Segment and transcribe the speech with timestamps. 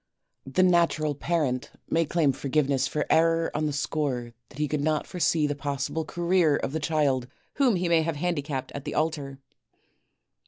[0.47, 5.05] The natural parent may claim forgiveness for error on the score that he could not
[5.05, 7.27] foresee the possible career of the child
[7.57, 9.37] whom he may have handicapped at the altar.